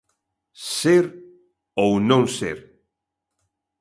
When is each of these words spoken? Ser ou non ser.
Ser 0.77 1.05
ou 1.83 1.91
non 2.09 2.23
ser. 2.37 2.57